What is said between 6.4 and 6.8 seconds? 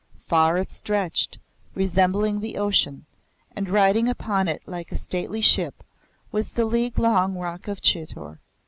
the